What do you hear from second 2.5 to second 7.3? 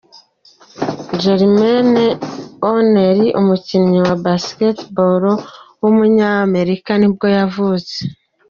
O’Neil, umukinnyi wa Basketball w’umunyamerika nibwo